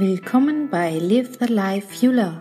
Willkommen 0.00 0.70
bei 0.70 0.96
Live 0.96 1.38
the 1.40 1.52
Life 1.52 2.06
You 2.06 2.12
Love, 2.12 2.38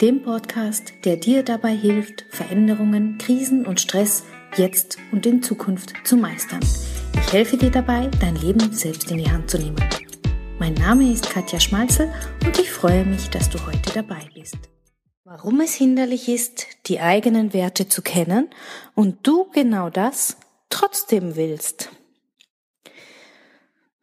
dem 0.00 0.20
Podcast, 0.20 0.92
der 1.04 1.14
dir 1.14 1.44
dabei 1.44 1.76
hilft, 1.76 2.24
Veränderungen, 2.30 3.18
Krisen 3.18 3.64
und 3.66 3.80
Stress 3.80 4.24
jetzt 4.56 4.98
und 5.12 5.24
in 5.24 5.44
Zukunft 5.44 5.92
zu 6.02 6.16
meistern. 6.16 6.58
Ich 7.14 7.32
helfe 7.32 7.56
dir 7.56 7.70
dabei, 7.70 8.10
dein 8.20 8.34
Leben 8.34 8.72
selbst 8.72 9.12
in 9.12 9.18
die 9.18 9.30
Hand 9.30 9.48
zu 9.48 9.58
nehmen. 9.58 9.76
Mein 10.58 10.74
Name 10.74 11.12
ist 11.12 11.30
Katja 11.30 11.60
Schmalzel 11.60 12.12
und 12.44 12.58
ich 12.58 12.72
freue 12.72 13.04
mich, 13.04 13.30
dass 13.30 13.48
du 13.48 13.64
heute 13.64 13.92
dabei 13.94 14.28
bist. 14.34 14.58
Warum 15.22 15.60
es 15.60 15.74
hinderlich 15.74 16.28
ist, 16.28 16.66
die 16.86 16.98
eigenen 16.98 17.52
Werte 17.52 17.86
zu 17.86 18.02
kennen 18.02 18.50
und 18.96 19.24
du 19.24 19.48
genau 19.52 19.88
das 19.88 20.36
trotzdem 20.68 21.36
willst. 21.36 21.90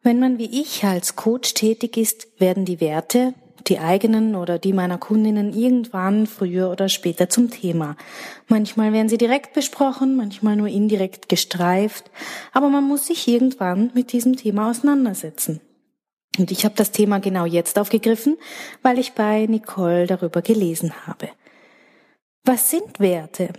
Wenn 0.02 0.18
man 0.18 0.38
wie 0.38 0.60
ich 0.60 0.82
als 0.84 1.14
Coach 1.14 1.54
tätig 1.54 1.96
ist, 1.96 2.28
werden 2.40 2.64
die 2.64 2.80
Werte, 2.80 3.34
die 3.66 3.78
eigenen 3.78 4.34
oder 4.34 4.58
die 4.58 4.72
meiner 4.72 4.96
Kundinnen 4.96 5.52
irgendwann 5.52 6.26
früher 6.26 6.70
oder 6.70 6.88
später 6.88 7.28
zum 7.28 7.50
Thema. 7.50 7.96
Manchmal 8.48 8.94
werden 8.94 9.10
sie 9.10 9.18
direkt 9.18 9.52
besprochen, 9.52 10.16
manchmal 10.16 10.56
nur 10.56 10.68
indirekt 10.68 11.28
gestreift, 11.28 12.10
aber 12.52 12.70
man 12.70 12.84
muss 12.84 13.06
sich 13.06 13.28
irgendwann 13.28 13.90
mit 13.94 14.12
diesem 14.12 14.36
Thema 14.36 14.70
auseinandersetzen. 14.70 15.60
Und 16.38 16.50
ich 16.50 16.64
habe 16.64 16.74
das 16.76 16.92
Thema 16.92 17.18
genau 17.18 17.44
jetzt 17.44 17.78
aufgegriffen, 17.78 18.38
weil 18.82 18.98
ich 18.98 19.12
bei 19.12 19.46
Nicole 19.46 20.06
darüber 20.06 20.40
gelesen 20.40 21.06
habe. 21.06 21.28
Was 22.44 22.70
sind 22.70 23.00
Werte? 23.00 23.50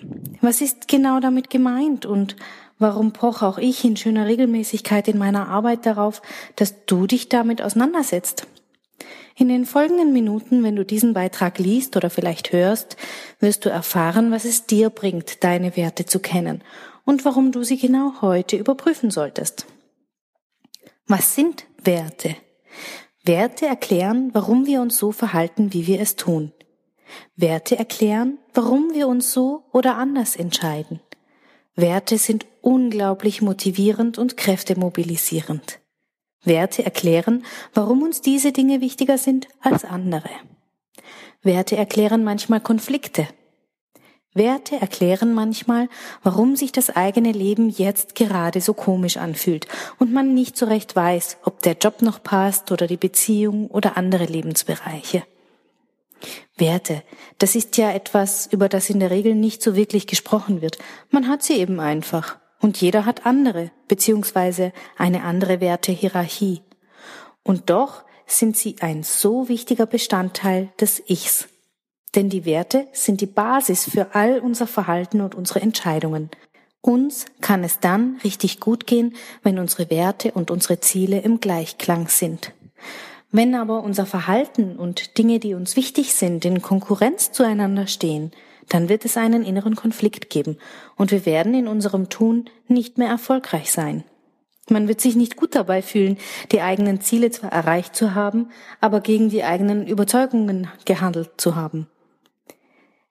Was 0.42 0.62
ist 0.62 0.88
genau 0.88 1.20
damit 1.20 1.52
gemeint 1.52 2.08
und 2.08 2.36
Warum 2.82 3.14
poche 3.14 3.46
auch 3.46 3.60
ich 3.60 3.86
in 3.86 3.96
schöner 3.96 4.26
Regelmäßigkeit 4.26 5.08
in 5.08 5.20
meiner 5.20 5.50
Arbeit 5.50 5.86
darauf, 5.86 6.24
dass 6.56 6.84
du 6.88 7.06
dich 7.06 7.30
damit 7.30 7.62
auseinandersetzt? 7.62 8.48
In 9.36 9.50
den 9.50 9.68
folgenden 9.68 10.12
Minuten, 10.14 10.64
wenn 10.64 10.76
du 10.76 10.84
diesen 10.84 11.14
Beitrag 11.14 11.60
liest 11.60 11.96
oder 11.96 12.10
vielleicht 12.10 12.54
hörst, 12.54 12.98
wirst 13.40 13.66
du 13.66 13.70
erfahren, 13.70 14.32
was 14.32 14.46
es 14.46 14.66
dir 14.66 14.90
bringt, 14.90 15.44
deine 15.44 15.78
Werte 15.78 16.08
zu 16.08 16.20
kennen 16.20 16.64
und 17.06 17.24
warum 17.24 17.52
du 17.52 17.62
sie 17.62 17.78
genau 17.78 18.20
heute 18.22 18.58
überprüfen 18.58 19.12
solltest. 19.12 19.68
Was 21.06 21.36
sind 21.36 21.68
Werte? 21.84 22.36
Werte 23.24 23.68
erklären, 23.68 24.32
warum 24.34 24.66
wir 24.66 24.82
uns 24.82 24.98
so 24.98 25.12
verhalten, 25.12 25.72
wie 25.72 25.86
wir 25.86 26.02
es 26.02 26.16
tun. 26.16 26.52
Werte 27.36 27.78
erklären, 27.78 28.40
warum 28.56 28.96
wir 28.96 29.08
uns 29.08 29.32
so 29.32 29.66
oder 29.72 29.98
anders 29.98 30.36
entscheiden. 30.36 31.00
Werte 31.76 32.18
sind 32.18 32.46
unglaublich 32.62 33.42
motivierend 33.42 34.18
und 34.18 34.38
kräftemobilisierend. 34.38 35.80
Werte 36.44 36.84
erklären, 36.84 37.46
warum 37.74 38.02
uns 38.02 38.22
diese 38.22 38.52
Dinge 38.52 38.82
wichtiger 38.82 39.18
sind 39.18 39.48
als 39.62 39.86
andere. 39.86 40.30
Werte 41.44 41.78
erklären 41.78 42.24
manchmal 42.24 42.62
Konflikte. 42.62 43.28
Werte 44.34 44.80
erklären 44.80 45.34
manchmal, 45.34 45.90
warum 46.24 46.56
sich 46.56 46.72
das 46.72 46.90
eigene 46.90 47.32
Leben 47.32 47.70
jetzt 47.70 48.16
gerade 48.16 48.62
so 48.62 48.74
komisch 48.74 49.18
anfühlt 49.18 49.68
und 50.00 50.14
man 50.14 50.34
nicht 50.34 50.56
so 50.56 50.66
recht 50.66 50.96
weiß, 50.96 51.38
ob 51.44 51.62
der 51.62 51.74
Job 51.74 52.02
noch 52.02 52.24
passt 52.24 52.72
oder 52.72 52.88
die 52.88 52.98
Beziehung 52.98 53.68
oder 53.68 53.98
andere 53.98 54.26
Lebensbereiche. 54.26 55.24
Werte, 56.58 57.04
das 57.38 57.56
ist 57.56 57.78
ja 57.78 57.92
etwas, 57.92 58.48
über 58.48 58.70
das 58.70 58.90
in 58.90 59.00
der 59.00 59.12
Regel 59.12 59.36
nicht 59.36 59.62
so 59.62 59.76
wirklich 59.76 60.08
gesprochen 60.08 60.62
wird. 60.62 60.78
Man 61.10 61.28
hat 61.28 61.44
sie 61.44 61.54
eben 61.54 61.80
einfach. 61.80 62.38
Und 62.60 62.80
jeder 62.80 63.06
hat 63.06 63.26
andere, 63.26 63.72
beziehungsweise 63.88 64.72
eine 64.98 65.24
andere 65.24 65.60
Wertehierarchie. 65.62 66.62
Und 67.44 67.70
doch 67.70 68.04
sind 68.28 68.56
sie 68.56 68.76
ein 68.82 69.04
so 69.04 69.50
wichtiger 69.50 69.86
Bestandteil 69.86 70.70
des 70.80 71.02
Ichs. 71.08 71.48
Denn 72.16 72.30
die 72.30 72.46
Werte 72.46 72.88
sind 72.92 73.22
die 73.22 73.26
Basis 73.26 73.90
für 73.90 74.16
all 74.16 74.40
unser 74.40 74.68
Verhalten 74.68 75.22
und 75.22 75.34
unsere 75.34 75.62
Entscheidungen. 75.62 76.30
Uns 76.82 77.26
kann 77.42 77.64
es 77.64 77.80
dann 77.80 78.20
richtig 78.24 78.60
gut 78.60 78.88
gehen, 78.88 79.16
wenn 79.44 79.60
unsere 79.60 79.90
Werte 79.90 80.32
und 80.32 80.52
unsere 80.52 80.80
Ziele 80.80 81.20
im 81.20 81.40
Gleichklang 81.40 82.08
sind. 82.08 82.54
Wenn 83.32 83.56
aber 83.56 83.84
unser 83.84 84.06
Verhalten 84.06 84.76
und 84.76 85.18
Dinge, 85.18 85.40
die 85.40 85.54
uns 85.54 85.76
wichtig 85.76 86.14
sind, 86.14 86.44
in 86.44 86.62
Konkurrenz 86.62 87.32
zueinander 87.32 87.88
stehen, 87.88 88.32
dann 88.68 88.90
wird 88.90 89.06
es 89.06 89.18
einen 89.18 89.44
inneren 89.44 89.76
Konflikt 89.76 90.30
geben 90.30 90.58
und 90.98 91.12
wir 91.12 91.26
werden 91.26 91.54
in 91.54 91.68
unserem 91.68 92.10
Tun 92.10 92.50
nicht 92.68 92.98
mehr 92.98 93.10
erfolgreich 93.10 93.72
sein. 93.72 94.04
Man 94.70 94.88
wird 94.88 95.02
sich 95.02 95.16
nicht 95.16 95.38
gut 95.38 95.56
dabei 95.56 95.82
fühlen, 95.82 96.18
die 96.52 96.62
eigenen 96.62 97.02
Ziele 97.02 97.32
zwar 97.32 97.52
erreicht 97.52 97.96
zu 97.96 98.16
haben, 98.16 98.50
aber 98.80 99.02
gegen 99.02 99.30
die 99.30 99.44
eigenen 99.44 99.88
Überzeugungen 99.88 100.68
gehandelt 100.86 101.32
zu 101.38 101.56
haben. 101.56 101.88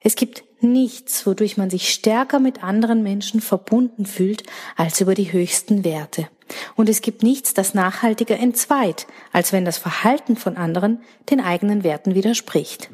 Es 0.00 0.16
gibt 0.16 0.44
nichts, 0.60 1.26
wodurch 1.26 1.56
man 1.56 1.68
sich 1.68 1.90
stärker 1.90 2.40
mit 2.40 2.64
anderen 2.64 3.02
Menschen 3.02 3.40
verbunden 3.40 4.06
fühlt, 4.06 4.44
als 4.76 5.00
über 5.00 5.14
die 5.14 5.32
höchsten 5.32 5.84
Werte. 5.84 6.28
Und 6.76 6.88
es 6.88 7.00
gibt 7.00 7.22
nichts, 7.22 7.54
das 7.54 7.74
nachhaltiger 7.74 8.38
entzweit, 8.38 9.06
als 9.32 9.52
wenn 9.52 9.64
das 9.64 9.78
Verhalten 9.78 10.36
von 10.36 10.56
anderen 10.56 11.02
den 11.30 11.40
eigenen 11.40 11.84
Werten 11.84 12.14
widerspricht. 12.14 12.90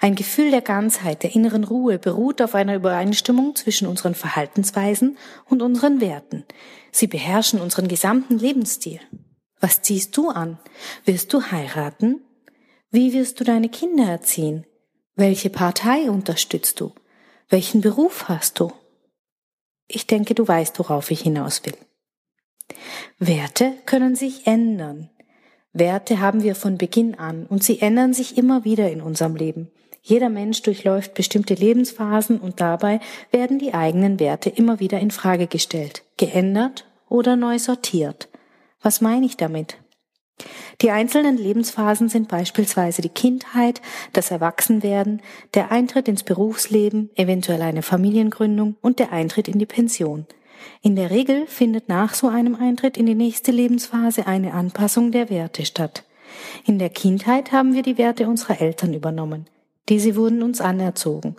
Ein 0.00 0.14
Gefühl 0.14 0.52
der 0.52 0.60
Ganzheit, 0.60 1.24
der 1.24 1.34
inneren 1.34 1.64
Ruhe 1.64 1.98
beruht 1.98 2.40
auf 2.40 2.54
einer 2.54 2.76
Übereinstimmung 2.76 3.56
zwischen 3.56 3.88
unseren 3.88 4.14
Verhaltensweisen 4.14 5.18
und 5.46 5.60
unseren 5.60 6.00
Werten. 6.00 6.44
Sie 6.92 7.08
beherrschen 7.08 7.60
unseren 7.60 7.88
gesamten 7.88 8.38
Lebensstil. 8.38 9.00
Was 9.60 9.82
ziehst 9.82 10.16
du 10.16 10.28
an? 10.28 10.58
Wirst 11.04 11.32
du 11.32 11.42
heiraten? 11.42 12.20
Wie 12.90 13.12
wirst 13.12 13.40
du 13.40 13.44
deine 13.44 13.68
Kinder 13.68 14.04
erziehen? 14.04 14.64
Welche 15.16 15.50
Partei 15.50 16.10
unterstützt 16.10 16.78
du? 16.80 16.92
Welchen 17.48 17.80
Beruf 17.80 18.28
hast 18.28 18.60
du? 18.60 18.72
Ich 19.88 20.06
denke, 20.06 20.34
du 20.34 20.46
weißt, 20.46 20.78
worauf 20.78 21.10
ich 21.10 21.22
hinaus 21.22 21.64
will. 21.64 21.74
Werte 23.18 23.72
können 23.86 24.14
sich 24.16 24.46
ändern. 24.46 25.10
Werte 25.72 26.20
haben 26.20 26.42
wir 26.42 26.54
von 26.54 26.78
Beginn 26.78 27.14
an 27.14 27.46
und 27.46 27.62
sie 27.62 27.80
ändern 27.80 28.14
sich 28.14 28.38
immer 28.38 28.64
wieder 28.64 28.90
in 28.90 29.00
unserem 29.00 29.36
Leben. 29.36 29.70
Jeder 30.02 30.28
Mensch 30.28 30.62
durchläuft 30.62 31.14
bestimmte 31.14 31.54
Lebensphasen 31.54 32.38
und 32.38 32.60
dabei 32.60 33.00
werden 33.30 33.58
die 33.58 33.74
eigenen 33.74 34.18
Werte 34.20 34.48
immer 34.48 34.80
wieder 34.80 34.98
in 35.00 35.10
Frage 35.10 35.46
gestellt, 35.46 36.02
geändert 36.16 36.86
oder 37.08 37.36
neu 37.36 37.58
sortiert. 37.58 38.28
Was 38.80 39.00
meine 39.00 39.26
ich 39.26 39.36
damit? 39.36 39.76
Die 40.80 40.92
einzelnen 40.92 41.36
Lebensphasen 41.36 42.08
sind 42.08 42.28
beispielsweise 42.28 43.02
die 43.02 43.08
Kindheit, 43.08 43.82
das 44.12 44.30
Erwachsenwerden, 44.30 45.20
der 45.54 45.72
Eintritt 45.72 46.06
ins 46.06 46.22
Berufsleben, 46.22 47.10
eventuell 47.16 47.62
eine 47.62 47.82
Familiengründung 47.82 48.76
und 48.80 49.00
der 49.00 49.12
Eintritt 49.12 49.48
in 49.48 49.58
die 49.58 49.66
Pension. 49.66 50.26
In 50.82 50.96
der 50.96 51.10
Regel 51.10 51.46
findet 51.46 51.88
nach 51.88 52.14
so 52.14 52.28
einem 52.28 52.54
Eintritt 52.54 52.96
in 52.96 53.06
die 53.06 53.14
nächste 53.14 53.52
Lebensphase 53.52 54.26
eine 54.26 54.54
Anpassung 54.54 55.12
der 55.12 55.30
Werte 55.30 55.64
statt. 55.64 56.04
In 56.64 56.78
der 56.78 56.90
Kindheit 56.90 57.52
haben 57.52 57.74
wir 57.74 57.82
die 57.82 57.98
Werte 57.98 58.28
unserer 58.28 58.60
Eltern 58.60 58.94
übernommen. 58.94 59.46
Diese 59.88 60.16
wurden 60.16 60.42
uns 60.42 60.60
anerzogen. 60.60 61.36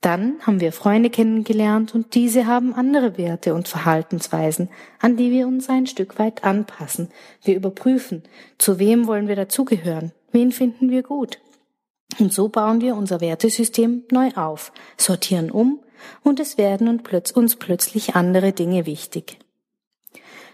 Dann 0.00 0.34
haben 0.42 0.60
wir 0.60 0.72
Freunde 0.72 1.10
kennengelernt 1.10 1.94
und 1.94 2.16
diese 2.16 2.46
haben 2.46 2.74
andere 2.74 3.16
Werte 3.16 3.54
und 3.54 3.68
Verhaltensweisen, 3.68 4.68
an 4.98 5.16
die 5.16 5.30
wir 5.30 5.46
uns 5.46 5.68
ein 5.68 5.86
Stück 5.86 6.18
weit 6.18 6.42
anpassen. 6.42 7.08
Wir 7.44 7.54
überprüfen, 7.54 8.24
zu 8.58 8.80
wem 8.80 9.06
wollen 9.06 9.28
wir 9.28 9.36
dazugehören, 9.36 10.10
wen 10.32 10.50
finden 10.50 10.90
wir 10.90 11.04
gut. 11.04 11.38
Und 12.18 12.32
so 12.32 12.48
bauen 12.48 12.80
wir 12.80 12.96
unser 12.96 13.20
Wertesystem 13.20 14.02
neu 14.10 14.30
auf, 14.34 14.72
sortieren 14.96 15.52
um 15.52 15.78
und 16.22 16.40
es 16.40 16.58
werden 16.58 16.88
uns 17.34 17.56
plötzlich 17.56 18.14
andere 18.14 18.52
Dinge 18.52 18.86
wichtig. 18.86 19.38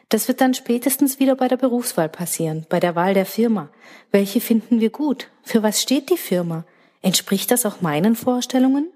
Das 0.09 0.27
wird 0.27 0.41
dann 0.41 0.55
spätestens 0.55 1.21
wieder 1.21 1.37
bei 1.37 1.49
der 1.49 1.59
Berufswahl 1.59 2.09
passieren, 2.09 2.67
bei 2.69 2.81
der 2.81 2.95
Wahl 2.95 3.13
der 3.13 3.27
Firma. 3.27 3.71
Welche 4.11 4.41
finden 4.41 4.81
wir 4.81 4.91
gut? 4.91 5.29
Für 5.43 5.63
was 5.63 5.83
steht 5.83 6.09
die 6.11 6.17
Firma? 6.17 6.65
Entspricht 7.03 7.51
das 7.51 7.67
auch 7.67 7.83
meinen 7.83 8.17
Vorstellungen? 8.17 8.91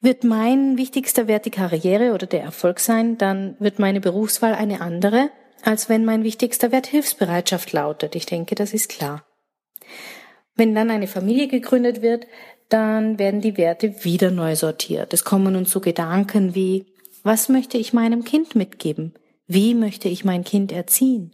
Wird 0.00 0.24
mein 0.24 0.76
wichtigster 0.76 1.26
Wert 1.28 1.46
die 1.46 1.50
Karriere 1.50 2.12
oder 2.12 2.26
der 2.26 2.42
Erfolg 2.42 2.80
sein, 2.80 3.18
dann 3.18 3.56
wird 3.58 3.78
meine 3.78 4.00
Berufswahl 4.00 4.54
eine 4.54 4.80
andere, 4.80 5.30
als 5.62 5.88
wenn 5.88 6.04
mein 6.04 6.22
wichtigster 6.22 6.70
Wert 6.72 6.86
Hilfsbereitschaft 6.86 7.72
lautet. 7.72 8.14
Ich 8.14 8.26
denke, 8.26 8.54
das 8.54 8.74
ist 8.74 8.88
klar. 8.88 9.24
Wenn 10.54 10.74
dann 10.74 10.90
eine 10.90 11.06
Familie 11.06 11.48
gegründet 11.48 12.02
wird, 12.02 12.26
dann 12.68 13.18
werden 13.18 13.40
die 13.40 13.56
Werte 13.56 14.04
wieder 14.04 14.30
neu 14.30 14.56
sortiert. 14.56 15.12
Es 15.12 15.24
kommen 15.24 15.56
uns 15.56 15.70
so 15.70 15.80
Gedanken 15.80 16.54
wie, 16.54 16.86
was 17.22 17.48
möchte 17.48 17.78
ich 17.78 17.92
meinem 17.92 18.24
Kind 18.24 18.54
mitgeben? 18.54 19.14
Wie 19.46 19.74
möchte 19.74 20.08
ich 20.08 20.24
mein 20.24 20.44
Kind 20.44 20.72
erziehen? 20.72 21.32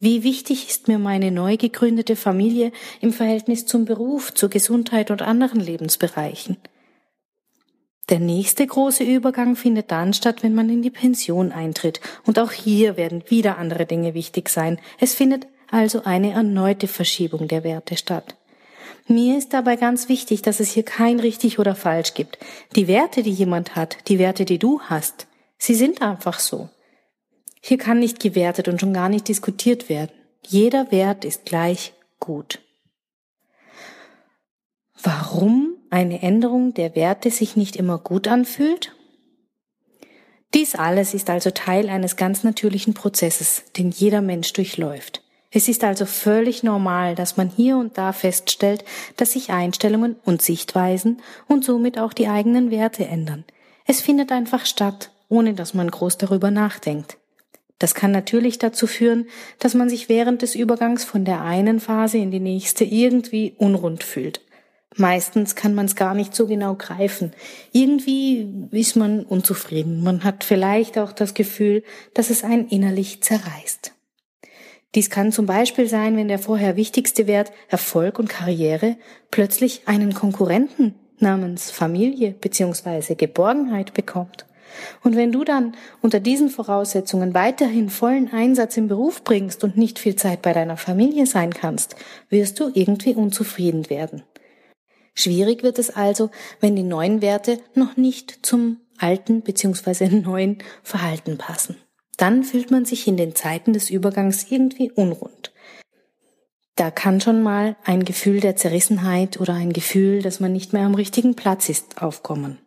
Wie 0.00 0.22
wichtig 0.22 0.68
ist 0.68 0.86
mir 0.86 0.98
meine 0.98 1.32
neu 1.32 1.56
gegründete 1.56 2.14
Familie 2.14 2.70
im 3.00 3.12
Verhältnis 3.12 3.66
zum 3.66 3.84
Beruf, 3.84 4.32
zur 4.32 4.48
Gesundheit 4.48 5.10
und 5.10 5.22
anderen 5.22 5.58
Lebensbereichen? 5.58 6.56
Der 8.08 8.20
nächste 8.20 8.66
große 8.66 9.04
Übergang 9.04 9.54
findet 9.54 9.90
dann 9.90 10.14
statt, 10.14 10.42
wenn 10.42 10.54
man 10.54 10.70
in 10.70 10.82
die 10.82 10.90
Pension 10.90 11.52
eintritt. 11.52 12.00
Und 12.24 12.38
auch 12.38 12.52
hier 12.52 12.96
werden 12.96 13.24
wieder 13.28 13.58
andere 13.58 13.84
Dinge 13.84 14.14
wichtig 14.14 14.48
sein. 14.48 14.78
Es 14.98 15.14
findet 15.14 15.46
also 15.70 16.04
eine 16.04 16.30
erneute 16.30 16.86
Verschiebung 16.86 17.48
der 17.48 17.64
Werte 17.64 17.96
statt. 17.96 18.37
Mir 19.06 19.38
ist 19.38 19.52
dabei 19.52 19.76
ganz 19.76 20.08
wichtig, 20.08 20.42
dass 20.42 20.60
es 20.60 20.70
hier 20.70 20.82
kein 20.82 21.20
richtig 21.20 21.58
oder 21.58 21.74
falsch 21.74 22.14
gibt. 22.14 22.38
Die 22.76 22.88
Werte, 22.88 23.22
die 23.22 23.32
jemand 23.32 23.76
hat, 23.76 23.96
die 24.08 24.18
Werte, 24.18 24.44
die 24.44 24.58
du 24.58 24.80
hast, 24.82 25.26
sie 25.56 25.74
sind 25.74 26.02
einfach 26.02 26.38
so. 26.38 26.68
Hier 27.60 27.78
kann 27.78 27.98
nicht 27.98 28.20
gewertet 28.20 28.68
und 28.68 28.80
schon 28.80 28.92
gar 28.92 29.08
nicht 29.08 29.28
diskutiert 29.28 29.88
werden. 29.88 30.12
Jeder 30.46 30.90
Wert 30.90 31.24
ist 31.24 31.44
gleich 31.44 31.92
gut. 32.20 32.60
Warum 35.02 35.76
eine 35.90 36.22
Änderung 36.22 36.74
der 36.74 36.94
Werte 36.94 37.30
sich 37.30 37.56
nicht 37.56 37.76
immer 37.76 37.98
gut 37.98 38.28
anfühlt? 38.28 38.94
Dies 40.54 40.74
alles 40.74 41.14
ist 41.14 41.28
also 41.30 41.50
Teil 41.50 41.88
eines 41.88 42.16
ganz 42.16 42.42
natürlichen 42.42 42.94
Prozesses, 42.94 43.64
den 43.76 43.90
jeder 43.90 44.22
Mensch 44.22 44.52
durchläuft. 44.54 45.22
Es 45.50 45.68
ist 45.68 45.82
also 45.82 46.04
völlig 46.04 46.62
normal, 46.62 47.14
dass 47.14 47.38
man 47.38 47.48
hier 47.48 47.78
und 47.78 47.96
da 47.96 48.12
feststellt, 48.12 48.84
dass 49.16 49.32
sich 49.32 49.50
Einstellungen 49.50 50.16
und 50.24 50.42
Sichtweisen 50.42 51.22
und 51.46 51.64
somit 51.64 51.98
auch 51.98 52.12
die 52.12 52.28
eigenen 52.28 52.70
Werte 52.70 53.06
ändern. 53.06 53.44
Es 53.86 54.02
findet 54.02 54.30
einfach 54.30 54.66
statt, 54.66 55.10
ohne 55.30 55.54
dass 55.54 55.72
man 55.72 55.90
groß 55.90 56.18
darüber 56.18 56.50
nachdenkt. 56.50 57.16
Das 57.78 57.94
kann 57.94 58.10
natürlich 58.10 58.58
dazu 58.58 58.86
führen, 58.86 59.26
dass 59.58 59.74
man 59.74 59.88
sich 59.88 60.08
während 60.08 60.42
des 60.42 60.54
Übergangs 60.54 61.04
von 61.04 61.24
der 61.24 61.42
einen 61.42 61.80
Phase 61.80 62.18
in 62.18 62.30
die 62.30 62.40
nächste 62.40 62.84
irgendwie 62.84 63.54
unrund 63.56 64.04
fühlt. 64.04 64.42
Meistens 64.96 65.54
kann 65.54 65.74
man 65.74 65.86
es 65.86 65.94
gar 65.94 66.12
nicht 66.12 66.34
so 66.34 66.46
genau 66.46 66.74
greifen. 66.74 67.32
Irgendwie 67.72 68.68
ist 68.72 68.96
man 68.96 69.22
unzufrieden. 69.22 70.02
Man 70.02 70.24
hat 70.24 70.42
vielleicht 70.42 70.98
auch 70.98 71.12
das 71.12 71.34
Gefühl, 71.34 71.84
dass 72.14 72.30
es 72.30 72.42
einen 72.42 72.66
innerlich 72.68 73.22
zerreißt. 73.22 73.92
Dies 74.94 75.10
kann 75.10 75.32
zum 75.32 75.46
Beispiel 75.46 75.86
sein, 75.86 76.16
wenn 76.16 76.28
der 76.28 76.38
vorher 76.38 76.76
wichtigste 76.76 77.26
Wert 77.26 77.52
Erfolg 77.68 78.18
und 78.18 78.28
Karriere 78.28 78.96
plötzlich 79.30 79.82
einen 79.86 80.14
Konkurrenten 80.14 80.94
namens 81.18 81.70
Familie 81.70 82.32
bzw. 82.32 83.14
Geborgenheit 83.14 83.92
bekommt. 83.92 84.46
Und 85.02 85.16
wenn 85.16 85.32
du 85.32 85.44
dann 85.44 85.74
unter 86.02 86.20
diesen 86.20 86.50
Voraussetzungen 86.50 87.34
weiterhin 87.34 87.88
vollen 87.90 88.32
Einsatz 88.32 88.76
im 88.76 88.88
Beruf 88.88 89.24
bringst 89.24 89.64
und 89.64 89.76
nicht 89.76 89.98
viel 89.98 90.16
Zeit 90.16 90.42
bei 90.42 90.52
deiner 90.52 90.76
Familie 90.76 91.26
sein 91.26 91.52
kannst, 91.52 91.96
wirst 92.28 92.60
du 92.60 92.70
irgendwie 92.72 93.14
unzufrieden 93.14 93.90
werden. 93.90 94.22
Schwierig 95.14 95.62
wird 95.62 95.78
es 95.78 95.90
also, 95.90 96.30
wenn 96.60 96.76
die 96.76 96.82
neuen 96.82 97.22
Werte 97.22 97.58
noch 97.74 97.96
nicht 97.96 98.46
zum 98.46 98.78
alten 98.98 99.42
bzw. 99.42 100.08
neuen 100.20 100.58
Verhalten 100.82 101.38
passen. 101.38 101.76
Dann 102.18 102.44
fühlt 102.44 102.70
man 102.70 102.84
sich 102.84 103.06
in 103.08 103.16
den 103.16 103.34
Zeiten 103.34 103.72
des 103.72 103.88
Übergangs 103.88 104.50
irgendwie 104.50 104.90
unrund. 104.90 105.52
Da 106.74 106.90
kann 106.90 107.20
schon 107.20 107.42
mal 107.42 107.76
ein 107.84 108.04
Gefühl 108.04 108.40
der 108.40 108.56
Zerrissenheit 108.56 109.40
oder 109.40 109.54
ein 109.54 109.72
Gefühl, 109.72 110.20
dass 110.20 110.38
man 110.38 110.52
nicht 110.52 110.72
mehr 110.72 110.84
am 110.84 110.94
richtigen 110.94 111.34
Platz 111.34 111.68
ist, 111.68 112.02
aufkommen. 112.02 112.58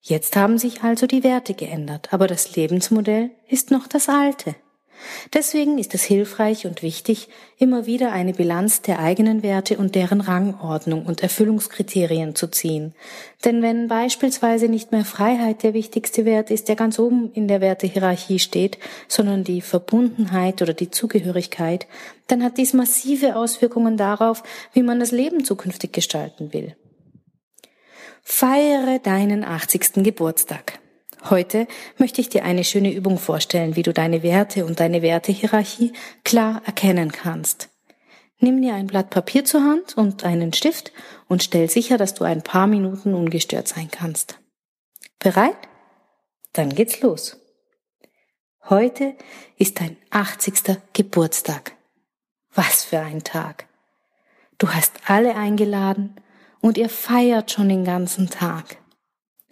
Jetzt 0.00 0.36
haben 0.36 0.56
sich 0.56 0.82
also 0.82 1.06
die 1.06 1.24
Werte 1.24 1.54
geändert, 1.54 2.12
aber 2.12 2.26
das 2.26 2.54
Lebensmodell 2.54 3.32
ist 3.48 3.70
noch 3.70 3.88
das 3.88 4.08
alte. 4.08 4.54
Deswegen 5.32 5.78
ist 5.78 5.94
es 5.94 6.02
hilfreich 6.02 6.66
und 6.66 6.82
wichtig, 6.82 7.28
immer 7.58 7.86
wieder 7.86 8.12
eine 8.12 8.32
Bilanz 8.32 8.82
der 8.82 8.98
eigenen 8.98 9.42
Werte 9.42 9.78
und 9.78 9.94
deren 9.94 10.20
Rangordnung 10.20 11.06
und 11.06 11.22
Erfüllungskriterien 11.22 12.34
zu 12.34 12.48
ziehen. 12.48 12.94
Denn 13.44 13.62
wenn 13.62 13.88
beispielsweise 13.88 14.68
nicht 14.68 14.92
mehr 14.92 15.04
Freiheit 15.04 15.62
der 15.62 15.74
wichtigste 15.74 16.24
Wert 16.24 16.50
ist, 16.50 16.68
der 16.68 16.76
ganz 16.76 16.98
oben 16.98 17.32
in 17.32 17.48
der 17.48 17.60
Wertehierarchie 17.60 18.38
steht, 18.38 18.78
sondern 19.08 19.44
die 19.44 19.60
Verbundenheit 19.60 20.62
oder 20.62 20.74
die 20.74 20.90
Zugehörigkeit, 20.90 21.86
dann 22.26 22.42
hat 22.42 22.58
dies 22.58 22.72
massive 22.72 23.36
Auswirkungen 23.36 23.96
darauf, 23.96 24.42
wie 24.72 24.82
man 24.82 25.00
das 25.00 25.12
Leben 25.12 25.44
zukünftig 25.44 25.92
gestalten 25.92 26.52
will. 26.52 26.76
Feiere 28.22 28.98
deinen 28.98 29.44
80. 29.44 30.02
Geburtstag. 30.02 30.80
Heute 31.30 31.66
möchte 31.98 32.20
ich 32.20 32.28
dir 32.28 32.44
eine 32.44 32.62
schöne 32.62 32.92
Übung 32.92 33.18
vorstellen, 33.18 33.74
wie 33.74 33.82
du 33.82 33.92
deine 33.92 34.22
Werte 34.22 34.64
und 34.64 34.80
deine 34.80 35.02
Wertehierarchie 35.02 35.92
klar 36.24 36.62
erkennen 36.64 37.10
kannst. 37.10 37.68
Nimm 38.38 38.60
dir 38.60 38.74
ein 38.74 38.86
Blatt 38.86 39.10
Papier 39.10 39.44
zur 39.44 39.62
Hand 39.62 39.96
und 39.96 40.24
einen 40.24 40.52
Stift 40.52 40.92
und 41.26 41.42
stell 41.42 41.70
sicher, 41.70 41.96
dass 41.96 42.14
du 42.14 42.24
ein 42.24 42.42
paar 42.42 42.66
Minuten 42.66 43.14
ungestört 43.14 43.66
sein 43.66 43.88
kannst. 43.90 44.38
Bereit? 45.18 45.56
Dann 46.52 46.70
geht's 46.70 47.00
los. 47.00 47.38
Heute 48.68 49.14
ist 49.56 49.80
dein 49.80 49.96
80. 50.10 50.78
Geburtstag. 50.92 51.72
Was 52.54 52.84
für 52.84 53.00
ein 53.00 53.24
Tag. 53.24 53.66
Du 54.58 54.68
hast 54.68 54.92
alle 55.06 55.34
eingeladen 55.34 56.16
und 56.60 56.78
ihr 56.78 56.88
feiert 56.88 57.50
schon 57.50 57.68
den 57.68 57.84
ganzen 57.84 58.28
Tag. 58.28 58.78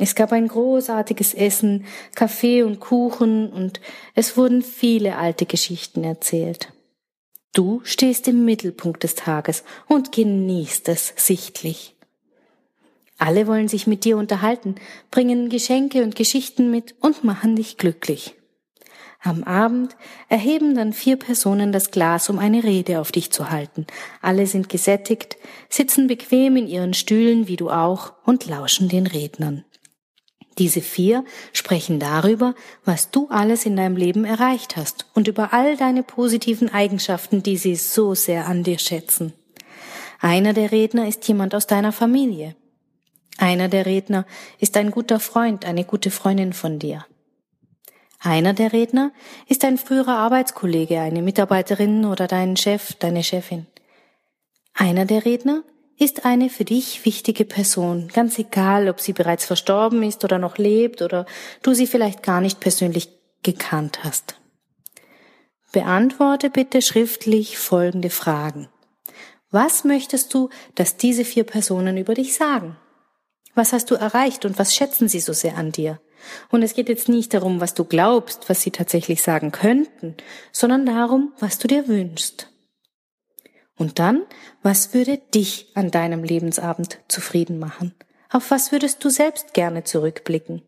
Es 0.04 0.14
gab 0.14 0.32
ein 0.32 0.48
großartiges 0.48 1.32
Essen, 1.32 1.86
Kaffee 2.14 2.62
und 2.62 2.78
Kuchen 2.78 3.50
und 3.50 3.80
es 4.14 4.36
wurden 4.36 4.60
viele 4.60 5.16
alte 5.16 5.46
Geschichten 5.46 6.04
erzählt. 6.04 6.74
Du 7.54 7.80
stehst 7.84 8.28
im 8.28 8.44
Mittelpunkt 8.44 9.02
des 9.02 9.14
Tages 9.14 9.64
und 9.88 10.12
genießt 10.12 10.90
es 10.90 11.14
sichtlich. 11.16 11.96
Alle 13.16 13.46
wollen 13.46 13.66
sich 13.66 13.86
mit 13.86 14.04
dir 14.04 14.18
unterhalten, 14.18 14.74
bringen 15.10 15.48
Geschenke 15.48 16.02
und 16.02 16.16
Geschichten 16.16 16.70
mit 16.70 16.94
und 17.00 17.24
machen 17.24 17.56
dich 17.56 17.78
glücklich. 17.78 18.34
Am 19.22 19.42
Abend 19.42 19.96
erheben 20.28 20.74
dann 20.74 20.92
vier 20.92 21.16
Personen 21.16 21.72
das 21.72 21.90
Glas, 21.92 22.28
um 22.28 22.38
eine 22.38 22.62
Rede 22.62 23.00
auf 23.00 23.10
dich 23.10 23.32
zu 23.32 23.48
halten. 23.48 23.86
Alle 24.20 24.46
sind 24.46 24.68
gesättigt, 24.68 25.38
sitzen 25.70 26.08
bequem 26.08 26.56
in 26.56 26.66
ihren 26.66 26.92
Stühlen, 26.92 27.48
wie 27.48 27.56
du 27.56 27.70
auch, 27.70 28.12
und 28.26 28.44
lauschen 28.44 28.90
den 28.90 29.06
Rednern. 29.06 29.64
Diese 30.58 30.80
vier 30.80 31.24
sprechen 31.52 31.98
darüber, 31.98 32.54
was 32.84 33.10
du 33.10 33.28
alles 33.28 33.66
in 33.66 33.76
deinem 33.76 33.96
Leben 33.96 34.24
erreicht 34.24 34.76
hast 34.76 35.06
und 35.14 35.26
über 35.26 35.52
all 35.52 35.76
deine 35.76 36.02
positiven 36.02 36.72
Eigenschaften, 36.72 37.42
die 37.42 37.56
sie 37.56 37.74
so 37.74 38.14
sehr 38.14 38.46
an 38.46 38.62
dir 38.62 38.78
schätzen. 38.78 39.32
Einer 40.20 40.52
der 40.52 40.70
Redner 40.70 41.08
ist 41.08 41.26
jemand 41.26 41.54
aus 41.54 41.66
deiner 41.66 41.92
Familie. 41.92 42.54
Einer 43.36 43.68
der 43.68 43.84
Redner 43.84 44.26
ist 44.60 44.76
ein 44.76 44.90
guter 44.90 45.18
Freund, 45.18 45.64
eine 45.64 45.84
gute 45.84 46.10
Freundin 46.10 46.52
von 46.52 46.78
dir. 46.78 47.04
Einer 48.20 48.54
der 48.54 48.72
Redner 48.72 49.12
ist 49.48 49.64
ein 49.64 49.76
früherer 49.76 50.16
Arbeitskollege, 50.16 51.00
eine 51.00 51.20
Mitarbeiterin 51.20 52.04
oder 52.04 52.26
dein 52.26 52.56
Chef, 52.56 52.94
deine 52.94 53.22
Chefin. 53.22 53.66
Einer 54.72 55.04
der 55.04 55.24
Redner 55.24 55.62
ist 56.04 56.26
eine 56.26 56.50
für 56.50 56.66
dich 56.66 57.04
wichtige 57.06 57.46
Person, 57.46 58.08
ganz 58.12 58.38
egal, 58.38 58.90
ob 58.90 59.00
sie 59.00 59.14
bereits 59.14 59.46
verstorben 59.46 60.02
ist 60.02 60.22
oder 60.22 60.38
noch 60.38 60.58
lebt 60.58 61.00
oder 61.00 61.24
du 61.62 61.72
sie 61.72 61.86
vielleicht 61.86 62.22
gar 62.22 62.42
nicht 62.42 62.60
persönlich 62.60 63.08
gekannt 63.42 64.04
hast. 64.04 64.38
Beantworte 65.72 66.50
bitte 66.50 66.82
schriftlich 66.82 67.56
folgende 67.56 68.10
Fragen. 68.10 68.68
Was 69.50 69.84
möchtest 69.84 70.34
du, 70.34 70.50
dass 70.74 70.98
diese 70.98 71.24
vier 71.24 71.44
Personen 71.44 71.96
über 71.96 72.14
dich 72.14 72.34
sagen? 72.34 72.76
Was 73.54 73.72
hast 73.72 73.90
du 73.90 73.94
erreicht 73.94 74.44
und 74.44 74.58
was 74.58 74.74
schätzen 74.74 75.08
sie 75.08 75.20
so 75.20 75.32
sehr 75.32 75.56
an 75.56 75.72
dir? 75.72 76.00
Und 76.50 76.62
es 76.62 76.74
geht 76.74 76.88
jetzt 76.88 77.08
nicht 77.08 77.32
darum, 77.32 77.60
was 77.60 77.74
du 77.74 77.84
glaubst, 77.84 78.48
was 78.48 78.60
sie 78.60 78.70
tatsächlich 78.70 79.22
sagen 79.22 79.52
könnten, 79.52 80.16
sondern 80.52 80.84
darum, 80.84 81.32
was 81.38 81.58
du 81.58 81.66
dir 81.66 81.88
wünschst. 81.88 82.50
Und 83.76 83.98
dann, 83.98 84.22
was 84.62 84.94
würde 84.94 85.18
dich 85.18 85.70
an 85.74 85.90
deinem 85.90 86.22
Lebensabend 86.22 87.00
zufrieden 87.08 87.58
machen? 87.58 87.94
Auf 88.30 88.50
was 88.50 88.72
würdest 88.72 89.04
du 89.04 89.10
selbst 89.10 89.54
gerne 89.54 89.84
zurückblicken? 89.84 90.62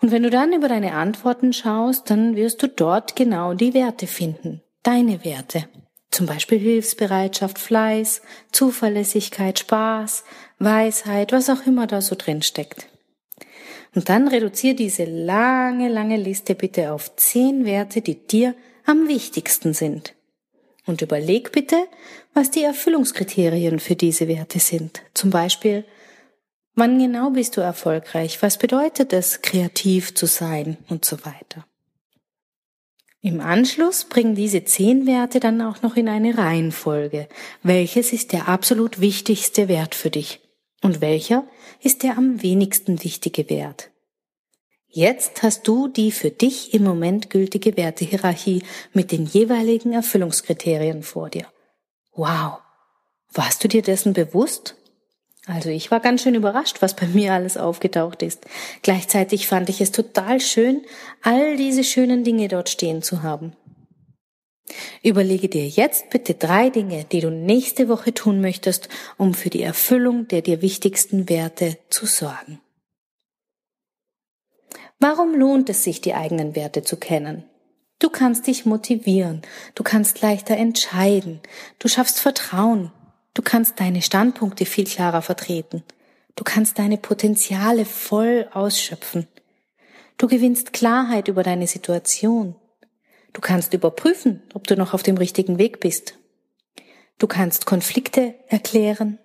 Und 0.00 0.10
wenn 0.10 0.22
du 0.22 0.30
dann 0.30 0.52
über 0.52 0.68
deine 0.68 0.94
Antworten 0.94 1.52
schaust, 1.52 2.10
dann 2.10 2.36
wirst 2.36 2.62
du 2.62 2.68
dort 2.68 3.16
genau 3.16 3.52
die 3.52 3.74
Werte 3.74 4.06
finden, 4.06 4.62
deine 4.82 5.24
Werte. 5.24 5.68
Zum 6.10 6.26
Beispiel 6.26 6.58
Hilfsbereitschaft, 6.58 7.58
Fleiß, 7.58 8.22
Zuverlässigkeit, 8.50 9.58
Spaß, 9.58 10.24
Weisheit, 10.58 11.32
was 11.32 11.50
auch 11.50 11.66
immer 11.66 11.86
da 11.86 12.00
so 12.00 12.16
drin 12.16 12.42
steckt. 12.42 12.88
Und 13.94 14.08
dann 14.08 14.28
reduziere 14.28 14.74
diese 14.74 15.04
lange, 15.04 15.88
lange 15.88 16.16
Liste 16.16 16.54
bitte 16.54 16.92
auf 16.92 17.14
zehn 17.16 17.64
Werte, 17.64 18.00
die 18.00 18.26
dir 18.26 18.54
am 18.86 19.08
wichtigsten 19.08 19.74
sind. 19.74 20.14
Und 20.90 21.02
überleg 21.02 21.52
bitte, 21.52 21.86
was 22.34 22.50
die 22.50 22.64
Erfüllungskriterien 22.64 23.78
für 23.78 23.94
diese 23.94 24.26
Werte 24.26 24.58
sind. 24.58 25.02
Zum 25.14 25.30
Beispiel, 25.30 25.84
wann 26.74 26.98
genau 26.98 27.30
bist 27.30 27.56
du 27.56 27.60
erfolgreich? 27.60 28.42
Was 28.42 28.58
bedeutet 28.58 29.12
es, 29.12 29.40
kreativ 29.40 30.16
zu 30.16 30.26
sein 30.26 30.78
und 30.88 31.04
so 31.04 31.24
weiter. 31.24 31.64
Im 33.22 33.40
Anschluss 33.40 34.04
bringen 34.04 34.34
diese 34.34 34.64
zehn 34.64 35.06
Werte 35.06 35.38
dann 35.38 35.62
auch 35.62 35.80
noch 35.82 35.94
in 35.94 36.08
eine 36.08 36.36
Reihenfolge. 36.36 37.28
Welches 37.62 38.12
ist 38.12 38.32
der 38.32 38.48
absolut 38.48 39.00
wichtigste 39.00 39.68
Wert 39.68 39.94
für 39.94 40.10
dich? 40.10 40.40
Und 40.82 41.00
welcher 41.00 41.44
ist 41.80 42.02
der 42.02 42.18
am 42.18 42.42
wenigsten 42.42 43.04
wichtige 43.04 43.48
Wert? 43.48 43.89
Jetzt 44.92 45.44
hast 45.44 45.68
du 45.68 45.86
die 45.86 46.10
für 46.10 46.30
dich 46.30 46.74
im 46.74 46.82
Moment 46.82 47.30
gültige 47.30 47.76
Wertehierarchie 47.76 48.64
mit 48.92 49.12
den 49.12 49.24
jeweiligen 49.24 49.92
Erfüllungskriterien 49.92 51.04
vor 51.04 51.30
dir. 51.30 51.46
Wow. 52.12 52.58
Warst 53.32 53.62
du 53.62 53.68
dir 53.68 53.82
dessen 53.82 54.14
bewusst? 54.14 54.74
Also 55.46 55.68
ich 55.68 55.92
war 55.92 56.00
ganz 56.00 56.22
schön 56.22 56.34
überrascht, 56.34 56.82
was 56.82 56.96
bei 56.96 57.06
mir 57.06 57.32
alles 57.32 57.56
aufgetaucht 57.56 58.22
ist. 58.22 58.46
Gleichzeitig 58.82 59.46
fand 59.46 59.68
ich 59.68 59.80
es 59.80 59.92
total 59.92 60.40
schön, 60.40 60.82
all 61.22 61.56
diese 61.56 61.84
schönen 61.84 62.24
Dinge 62.24 62.48
dort 62.48 62.68
stehen 62.68 63.00
zu 63.00 63.22
haben. 63.22 63.52
Überlege 65.04 65.48
dir 65.48 65.68
jetzt 65.68 66.10
bitte 66.10 66.34
drei 66.34 66.68
Dinge, 66.68 67.04
die 67.04 67.20
du 67.20 67.30
nächste 67.30 67.88
Woche 67.88 68.12
tun 68.12 68.40
möchtest, 68.40 68.88
um 69.18 69.34
für 69.34 69.50
die 69.50 69.62
Erfüllung 69.62 70.26
der 70.26 70.42
dir 70.42 70.62
wichtigsten 70.62 71.28
Werte 71.28 71.78
zu 71.90 72.06
sorgen. 72.06 72.60
Warum 75.02 75.34
lohnt 75.34 75.70
es 75.70 75.82
sich, 75.82 76.02
die 76.02 76.12
eigenen 76.12 76.54
Werte 76.54 76.82
zu 76.82 76.98
kennen? 76.98 77.44
Du 78.00 78.10
kannst 78.10 78.46
dich 78.46 78.66
motivieren, 78.66 79.40
du 79.74 79.82
kannst 79.82 80.20
leichter 80.20 80.56
entscheiden, 80.58 81.40
du 81.78 81.88
schaffst 81.88 82.20
Vertrauen, 82.20 82.92
du 83.32 83.40
kannst 83.40 83.80
deine 83.80 84.02
Standpunkte 84.02 84.66
viel 84.66 84.84
klarer 84.84 85.22
vertreten, 85.22 85.82
du 86.36 86.44
kannst 86.44 86.78
deine 86.78 86.98
Potenziale 86.98 87.86
voll 87.86 88.48
ausschöpfen, 88.52 89.26
du 90.18 90.28
gewinnst 90.28 90.74
Klarheit 90.74 91.28
über 91.28 91.42
deine 91.42 91.66
Situation, 91.66 92.54
du 93.32 93.40
kannst 93.40 93.72
überprüfen, 93.72 94.42
ob 94.52 94.66
du 94.66 94.76
noch 94.76 94.92
auf 94.92 95.02
dem 95.02 95.16
richtigen 95.16 95.58
Weg 95.58 95.80
bist, 95.80 96.18
du 97.18 97.26
kannst 97.26 97.64
Konflikte 97.64 98.34
erklären, 98.48 99.18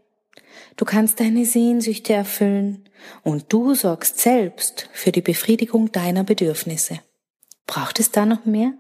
Du 0.78 0.86
kannst 0.86 1.20
deine 1.20 1.46
Sehnsüchte 1.46 2.14
erfüllen 2.14 2.88
und 3.24 3.52
du 3.54 3.76
sorgst 3.76 4.20
selbst 4.20 4.90
für 4.94 5.12
die 5.12 5.22
Befriedigung 5.22 5.92
deiner 5.92 6.24
Bedürfnisse. 6.24 7.00
Braucht 7.68 8.00
es 8.00 8.12
da 8.12 8.26
noch 8.26 8.46
mehr? 8.46 8.74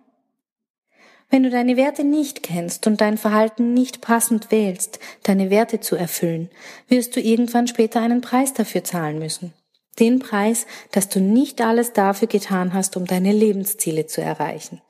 Wenn 1.29 1.44
du 1.44 1.50
deine 1.50 1.75
Werte 1.75 2.03
nicht 2.03 2.44
kennst 2.44 2.86
und 2.88 3.01
dein 3.01 3.17
Verhalten 3.17 3.74
nicht 3.74 4.01
passend 4.01 4.51
wählst, 4.51 5.00
deine 5.24 5.50
Werte 5.50 5.79
zu 5.79 5.96
erfüllen, 5.96 6.50
wirst 6.88 7.15
du 7.15 7.20
irgendwann 7.20 7.67
später 7.67 8.00
einen 8.00 8.22
Preis 8.22 8.53
dafür 8.53 8.84
zahlen 8.84 9.20
müssen. 9.20 9.53
Den 10.00 10.20
Preis, 10.20 10.67
dass 10.91 11.10
du 11.10 11.20
nicht 11.20 11.62
alles 11.62 11.94
dafür 11.94 12.27
getan 12.27 12.74
hast, 12.74 12.96
um 12.96 13.05
deine 13.05 13.32
Lebensziele 13.32 14.05
zu 14.05 14.22
erreichen. 14.22 14.82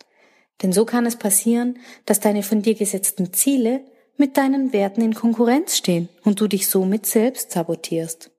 Denn 0.61 0.73
so 0.73 0.85
kann 0.85 1.05
es 1.05 1.15
passieren, 1.15 1.79
dass 2.05 2.19
deine 2.19 2.43
von 2.43 2.61
dir 2.61 2.75
gesetzten 2.75 3.33
Ziele 3.33 3.81
mit 4.17 4.37
deinen 4.37 4.73
Werten 4.73 5.01
in 5.01 5.13
Konkurrenz 5.13 5.77
stehen 5.77 6.09
und 6.23 6.39
du 6.39 6.47
dich 6.47 6.67
somit 6.67 7.05
selbst 7.05 7.51
sabotierst. 7.51 8.31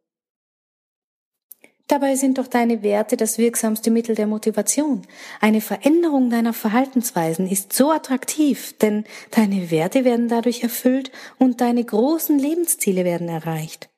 Dabei 1.88 2.16
sind 2.16 2.38
doch 2.38 2.48
deine 2.48 2.82
Werte 2.82 3.16
das 3.16 3.38
wirksamste 3.38 3.92
Mittel 3.92 4.16
der 4.16 4.26
Motivation. 4.26 5.02
Eine 5.40 5.60
Veränderung 5.60 6.30
deiner 6.30 6.52
Verhaltensweisen 6.52 7.48
ist 7.48 7.72
so 7.72 7.92
attraktiv, 7.92 8.76
denn 8.78 9.04
deine 9.30 9.70
Werte 9.70 10.04
werden 10.04 10.28
dadurch 10.28 10.64
erfüllt 10.64 11.12
und 11.38 11.60
deine 11.60 11.84
großen 11.84 12.38
Lebensziele 12.40 13.04
werden 13.04 13.28
erreicht. 13.28 13.88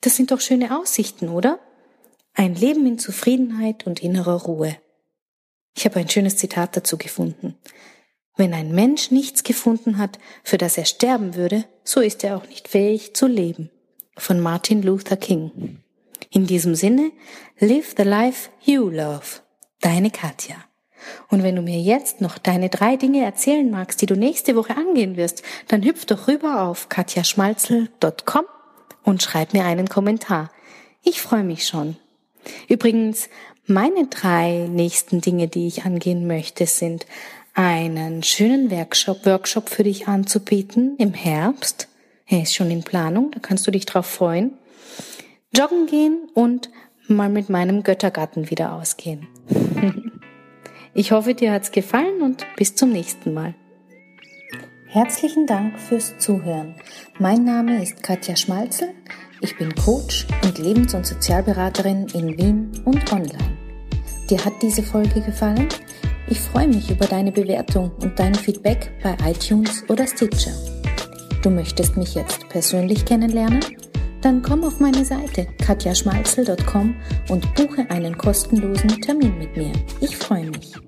Das 0.00 0.16
sind 0.16 0.30
doch 0.30 0.40
schöne 0.40 0.78
Aussichten, 0.78 1.28
oder? 1.28 1.58
Ein 2.32 2.54
Leben 2.54 2.86
in 2.86 2.98
Zufriedenheit 2.98 3.86
und 3.86 4.02
innerer 4.02 4.42
Ruhe. 4.42 4.76
Ich 5.76 5.84
habe 5.84 6.00
ein 6.00 6.08
schönes 6.08 6.38
Zitat 6.38 6.74
dazu 6.74 6.96
gefunden. 6.96 7.54
Wenn 8.36 8.52
ein 8.52 8.72
Mensch 8.72 9.10
nichts 9.10 9.42
gefunden 9.44 9.98
hat, 9.98 10.18
für 10.44 10.58
das 10.58 10.76
er 10.76 10.84
sterben 10.84 11.34
würde, 11.34 11.64
so 11.84 12.00
ist 12.00 12.22
er 12.22 12.36
auch 12.36 12.46
nicht 12.48 12.68
fähig 12.68 13.14
zu 13.14 13.26
leben. 13.26 13.70
Von 14.16 14.40
Martin 14.40 14.82
Luther 14.82 15.16
King. 15.16 15.80
In 16.30 16.46
diesem 16.46 16.74
Sinne, 16.74 17.12
live 17.58 17.94
the 17.96 18.02
life 18.02 18.50
you 18.62 18.88
love. 18.90 19.40
Deine 19.80 20.10
Katja. 20.10 20.56
Und 21.28 21.42
wenn 21.42 21.56
du 21.56 21.62
mir 21.62 21.80
jetzt 21.80 22.20
noch 22.20 22.36
deine 22.38 22.68
drei 22.68 22.96
Dinge 22.96 23.24
erzählen 23.24 23.70
magst, 23.70 24.02
die 24.02 24.06
du 24.06 24.16
nächste 24.16 24.56
Woche 24.56 24.76
angehen 24.76 25.16
wirst, 25.16 25.42
dann 25.68 25.84
hüpf 25.84 26.04
doch 26.04 26.28
rüber 26.28 26.62
auf 26.62 26.88
katjaschmalzel.com 26.88 28.44
und 29.04 29.22
schreib 29.22 29.52
mir 29.52 29.64
einen 29.64 29.88
Kommentar. 29.88 30.50
Ich 31.02 31.22
freue 31.22 31.44
mich 31.44 31.66
schon. 31.66 31.96
Übrigens, 32.68 33.28
meine 33.66 34.06
drei 34.08 34.66
nächsten 34.68 35.20
Dinge, 35.20 35.48
die 35.48 35.66
ich 35.66 35.84
angehen 35.84 36.26
möchte, 36.26 36.66
sind 36.66 37.06
einen 37.56 38.22
schönen 38.22 38.70
Workshop, 38.70 39.24
Workshop 39.24 39.70
für 39.70 39.82
dich 39.82 40.06
anzubieten 40.08 40.94
im 40.98 41.14
Herbst. 41.14 41.88
Er 42.26 42.42
ist 42.42 42.54
schon 42.54 42.70
in 42.70 42.82
Planung, 42.82 43.30
da 43.30 43.40
kannst 43.40 43.66
du 43.66 43.70
dich 43.70 43.86
drauf 43.86 44.04
freuen. 44.04 44.52
Joggen 45.56 45.86
gehen 45.86 46.28
und 46.34 46.70
mal 47.08 47.30
mit 47.30 47.48
meinem 47.48 47.82
Göttergarten 47.82 48.50
wieder 48.50 48.74
ausgehen. 48.74 49.26
ich 50.94 51.12
hoffe, 51.12 51.32
dir 51.32 51.52
hat's 51.52 51.72
gefallen 51.72 52.20
und 52.20 52.46
bis 52.56 52.74
zum 52.74 52.92
nächsten 52.92 53.32
Mal. 53.32 53.54
Herzlichen 54.88 55.46
Dank 55.46 55.80
fürs 55.80 56.18
Zuhören. 56.18 56.74
Mein 57.18 57.44
Name 57.44 57.82
ist 57.82 58.02
Katja 58.02 58.36
Schmalzel. 58.36 58.90
Ich 59.40 59.56
bin 59.56 59.74
Coach 59.74 60.26
und 60.44 60.58
Lebens- 60.58 60.94
und 60.94 61.06
Sozialberaterin 61.06 62.06
in 62.12 62.36
Wien 62.36 62.82
und 62.84 63.10
online. 63.12 63.56
Dir 64.28 64.44
hat 64.44 64.54
diese 64.60 64.82
Folge 64.82 65.20
gefallen? 65.22 65.68
Ich 66.28 66.40
freue 66.40 66.66
mich 66.66 66.90
über 66.90 67.06
deine 67.06 67.30
Bewertung 67.30 67.92
und 68.02 68.18
dein 68.18 68.34
Feedback 68.34 68.92
bei 69.02 69.16
iTunes 69.30 69.84
oder 69.88 70.06
Stitcher. 70.06 70.52
Du 71.42 71.50
möchtest 71.50 71.96
mich 71.96 72.14
jetzt 72.14 72.48
persönlich 72.48 73.04
kennenlernen? 73.04 73.60
Dann 74.22 74.42
komm 74.42 74.64
auf 74.64 74.80
meine 74.80 75.04
Seite 75.04 75.46
katjaschmalzel.com 75.64 76.96
und 77.28 77.54
buche 77.54 77.88
einen 77.90 78.18
kostenlosen 78.18 79.00
Termin 79.00 79.38
mit 79.38 79.56
mir. 79.56 79.72
Ich 80.00 80.16
freue 80.16 80.50
mich. 80.50 80.85